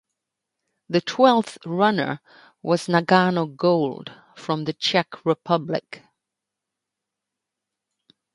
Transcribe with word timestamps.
The 0.89 0.99
twelfth 1.01 1.59
runner 1.63 2.21
was 2.63 2.87
Nagano 2.87 3.55
Gold 3.55 4.11
from 4.35 4.63
the 4.63 4.73
Czech 4.73 5.23
Republic. 5.23 6.01